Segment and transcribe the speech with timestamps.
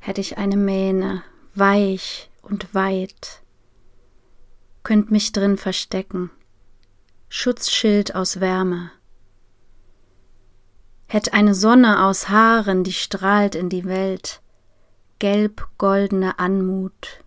[0.00, 1.22] hätte ich eine Mähne,
[1.54, 3.42] weich und weit,
[4.82, 6.30] könnt mich drin verstecken,
[7.28, 8.90] Schutzschild aus Wärme,
[11.06, 14.40] hätt eine Sonne aus Haaren, die strahlt in die Welt,
[15.18, 17.22] gelb-goldene Anmut.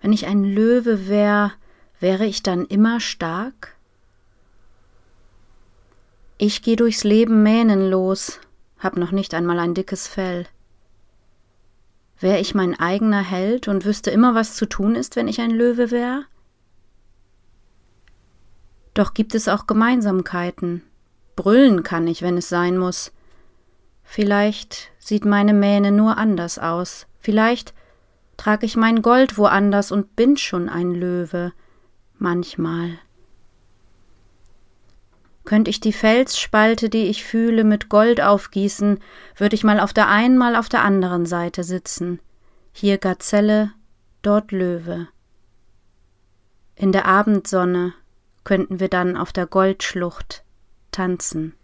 [0.00, 1.52] Wenn ich ein Löwe wär,
[2.00, 3.76] wäre ich dann immer stark?
[6.38, 8.40] Ich geh durchs Leben mähnenlos,
[8.78, 10.46] hab noch nicht einmal ein dickes Fell.
[12.20, 15.50] Wär ich mein eigener Held und wüsste immer, was zu tun ist, wenn ich ein
[15.50, 16.24] Löwe wär?
[18.92, 20.82] Doch gibt es auch Gemeinsamkeiten.
[21.34, 23.12] Brüllen kann ich, wenn es sein muss.
[24.02, 27.06] Vielleicht sieht meine Mähne nur anders aus.
[27.18, 27.72] Vielleicht
[28.36, 31.52] trag ich mein Gold woanders und bin schon ein Löwe.
[32.18, 32.98] Manchmal.
[35.44, 39.00] Könnt ich die Felsspalte, die ich fühle, mit Gold aufgießen,
[39.36, 42.20] würde ich mal auf der einen, mal auf der anderen Seite sitzen.
[42.72, 43.72] Hier Gazelle,
[44.22, 45.08] dort Löwe.
[46.76, 47.94] In der Abendsonne
[48.44, 50.44] könnten wir dann auf der Goldschlucht
[50.92, 51.54] tanzen.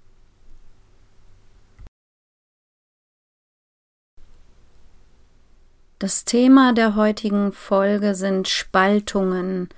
[5.98, 9.70] Das Thema der heutigen Folge sind Spaltungen,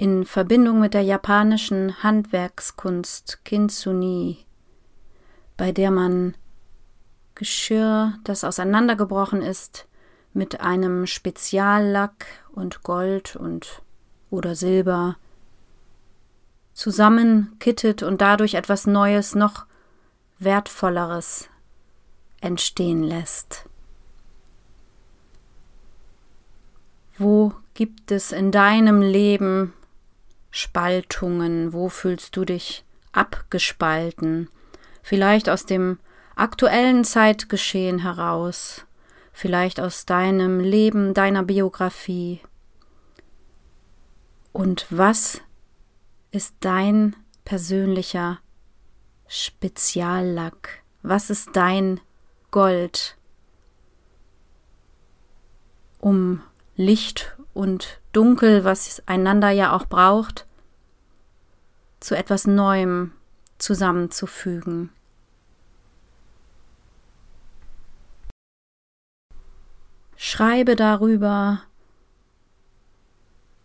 [0.00, 4.46] in Verbindung mit der japanischen Handwerkskunst Kintsugi,
[5.58, 6.34] bei der man
[7.34, 9.86] Geschirr, das auseinandergebrochen ist,
[10.32, 13.82] mit einem Speziallack und Gold und
[14.30, 15.18] oder Silber
[16.72, 19.66] zusammenkittet und dadurch etwas Neues, noch
[20.38, 21.50] wertvolleres
[22.40, 23.68] entstehen lässt.
[27.18, 29.74] Wo gibt es in deinem Leben
[30.50, 31.72] Spaltungen?
[31.72, 34.48] Wo fühlst du dich abgespalten?
[35.02, 35.98] Vielleicht aus dem
[36.36, 38.86] aktuellen Zeitgeschehen heraus,
[39.32, 42.40] vielleicht aus deinem Leben, deiner Biografie.
[44.52, 45.40] Und was
[46.30, 48.38] ist dein persönlicher
[49.26, 50.82] Speziallack?
[51.02, 52.00] Was ist dein
[52.50, 53.16] Gold,
[55.98, 56.42] um
[56.74, 60.46] Licht und Dunkel, was einander ja auch braucht,
[62.00, 63.12] zu etwas Neuem
[63.58, 64.90] zusammenzufügen.
[70.16, 71.62] Schreibe darüber.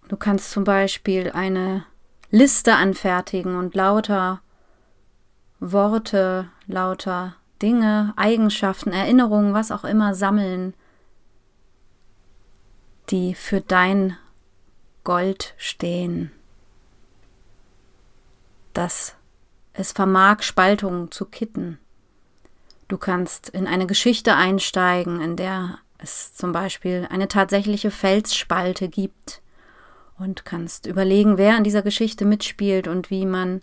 [0.08, 1.86] Du kannst zum Beispiel eine
[2.32, 4.42] Liste anfertigen und lauter
[5.60, 10.74] Worte, lauter Dinge, Eigenschaften, Erinnerungen, was auch immer sammeln,
[13.10, 14.18] die für dein
[15.04, 16.32] Gold stehen,
[18.74, 19.16] dass
[19.74, 21.80] es vermag, Spaltungen zu kitten.
[22.88, 29.42] Du kannst in eine Geschichte einsteigen, in der es zum Beispiel eine tatsächliche Felsspalte gibt
[30.18, 33.62] und kannst überlegen, wer in dieser Geschichte mitspielt und wie man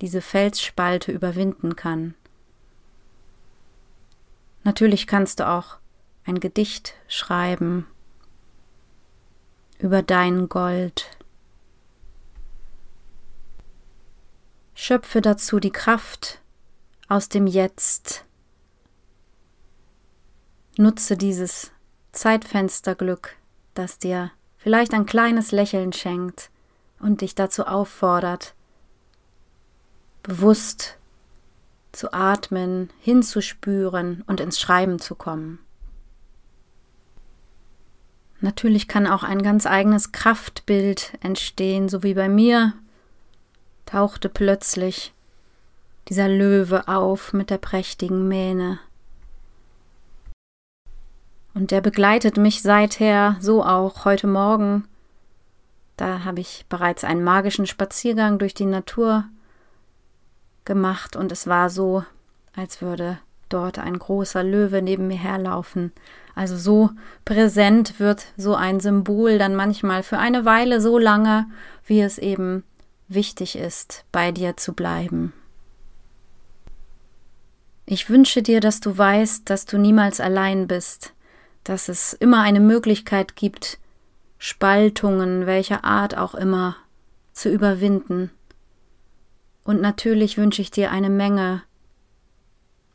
[0.00, 2.14] diese Felsspalte überwinden kann.
[4.64, 5.76] Natürlich kannst du auch
[6.24, 7.86] ein Gedicht schreiben
[9.78, 11.16] über dein Gold.
[14.74, 16.40] Schöpfe dazu die Kraft
[17.08, 18.24] aus dem Jetzt.
[20.76, 21.72] Nutze dieses
[22.12, 23.36] Zeitfensterglück,
[23.74, 26.50] das dir vielleicht ein kleines Lächeln schenkt
[26.98, 28.54] und dich dazu auffordert,
[30.22, 30.98] bewusst
[31.92, 35.58] zu atmen, hinzuspüren und ins Schreiben zu kommen.
[38.46, 42.74] Natürlich kann auch ein ganz eigenes Kraftbild entstehen, so wie bei mir
[43.86, 45.12] tauchte plötzlich
[46.08, 48.78] dieser Löwe auf mit der prächtigen Mähne.
[51.54, 54.86] Und der begleitet mich seither so auch heute Morgen.
[55.96, 59.24] Da habe ich bereits einen magischen Spaziergang durch die Natur
[60.64, 62.04] gemacht und es war so,
[62.54, 65.92] als würde dort ein großer Löwe neben mir herlaufen.
[66.34, 66.90] Also so
[67.24, 71.46] präsent wird so ein Symbol dann manchmal für eine Weile so lange,
[71.86, 72.64] wie es eben
[73.08, 75.32] wichtig ist, bei dir zu bleiben.
[77.86, 81.14] Ich wünsche dir, dass du weißt, dass du niemals allein bist,
[81.62, 83.78] dass es immer eine Möglichkeit gibt,
[84.38, 86.76] Spaltungen welcher Art auch immer
[87.32, 88.30] zu überwinden.
[89.62, 91.62] Und natürlich wünsche ich dir eine Menge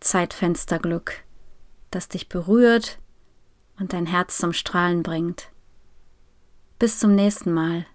[0.02, 1.24] Zeitfensterglück,
[1.90, 3.00] das dich berührt
[3.80, 5.50] und dein Herz zum Strahlen bringt.
[6.78, 7.86] Bis zum nächsten Mal.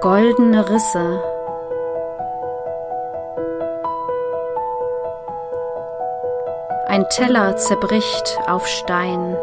[0.00, 1.29] goldene Risse.
[7.00, 9.34] Ein Teller zerbricht auf Stein.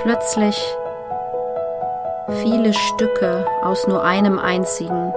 [0.00, 0.58] Plötzlich
[2.40, 5.12] viele Stücke aus nur einem einzigen.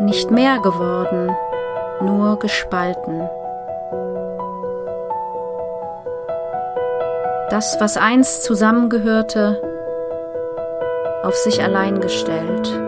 [0.00, 1.34] Nicht mehr geworden,
[2.02, 3.26] nur gespalten.
[7.48, 9.62] das, was einst zusammengehörte,
[11.22, 12.87] auf sich allein gestellt.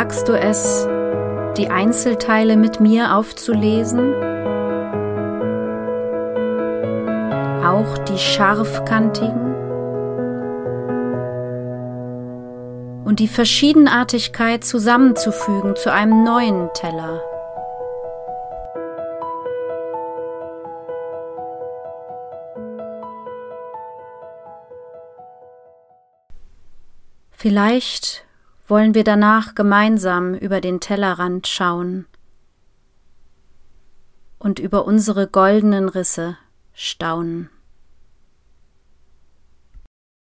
[0.00, 0.88] Wagst du es,
[1.58, 4.14] die Einzelteile mit mir aufzulesen?
[7.62, 9.54] auch die scharfkantigen
[13.04, 17.20] und die Verschiedenartigkeit zusammenzufügen zu einem neuen Teller.
[27.30, 28.24] Vielleicht
[28.70, 32.06] wollen wir danach gemeinsam über den Tellerrand schauen
[34.38, 36.38] und über unsere goldenen Risse
[36.72, 37.50] staunen.